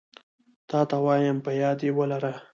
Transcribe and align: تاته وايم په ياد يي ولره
تاته 0.69 0.97
وايم 1.05 1.37
په 1.45 1.51
ياد 1.61 1.79
يي 1.85 1.91
ولره 1.97 2.33